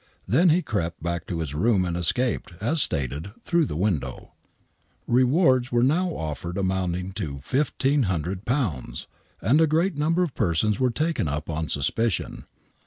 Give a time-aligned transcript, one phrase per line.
[0.27, 4.33] Then he crept back to his room and escaped, as stated, through the window.
[5.05, 9.05] Rewards were now offered amounting to £1,500,
[9.43, 12.45] and a great number of persons were taken up on suspicion.